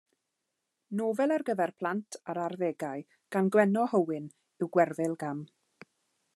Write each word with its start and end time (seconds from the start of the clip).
Nofel 1.01 1.33
ar 1.35 1.43
gyfer 1.49 1.67
plant 1.83 2.17
a'r 2.33 2.41
arddegau 2.45 3.05
gan 3.37 3.51
Gwenno 3.57 3.87
Hywyn 3.95 4.29
yw 4.31 4.73
Gwerfyl 4.77 5.19
Gam. 5.25 5.49